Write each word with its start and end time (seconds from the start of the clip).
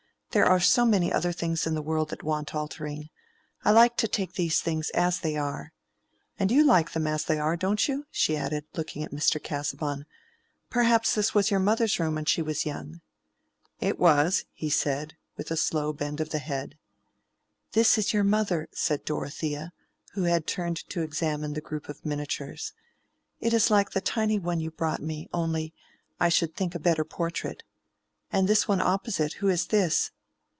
There 0.33 0.45
are 0.45 0.61
so 0.61 0.85
many 0.85 1.11
other 1.11 1.33
things 1.33 1.67
in 1.67 1.75
the 1.75 1.81
world 1.81 2.09
that 2.09 2.23
want 2.23 2.55
altering—I 2.55 3.71
like 3.71 3.97
to 3.97 4.07
take 4.07 4.35
these 4.35 4.61
things 4.61 4.89
as 4.91 5.19
they 5.19 5.35
are. 5.35 5.73
And 6.39 6.49
you 6.49 6.63
like 6.63 6.91
them 6.91 7.05
as 7.05 7.25
they 7.25 7.37
are, 7.37 7.57
don't 7.57 7.85
you?" 7.85 8.05
she 8.09 8.37
added, 8.37 8.63
looking 8.73 9.03
at 9.03 9.11
Mr. 9.11 9.43
Casaubon. 9.43 10.05
"Perhaps 10.69 11.15
this 11.15 11.33
was 11.35 11.51
your 11.51 11.59
mother's 11.59 11.99
room 11.99 12.15
when 12.15 12.23
she 12.23 12.41
was 12.41 12.65
young." 12.65 13.01
"It 13.81 13.99
was," 13.99 14.45
he 14.53 14.69
said, 14.69 15.17
with 15.35 15.49
his 15.49 15.61
slow 15.61 15.91
bend 15.91 16.21
of 16.21 16.29
the 16.29 16.39
head. 16.39 16.77
"This 17.73 17.97
is 17.97 18.13
your 18.13 18.23
mother," 18.23 18.69
said 18.71 19.03
Dorothea, 19.03 19.73
who 20.13 20.23
had 20.23 20.47
turned 20.47 20.77
to 20.91 21.01
examine 21.01 21.55
the 21.55 21.59
group 21.59 21.89
of 21.89 22.05
miniatures. 22.05 22.71
"It 23.41 23.53
is 23.53 23.69
like 23.69 23.89
the 23.91 23.99
tiny 23.99 24.39
one 24.39 24.61
you 24.61 24.71
brought 24.71 25.01
me; 25.01 25.27
only, 25.33 25.73
I 26.21 26.29
should 26.29 26.55
think, 26.55 26.73
a 26.73 26.79
better 26.79 27.03
portrait. 27.03 27.63
And 28.31 28.47
this 28.47 28.65
one 28.65 28.79
opposite, 28.79 29.33
who 29.33 29.49
is 29.49 29.67
this?" 29.67 30.09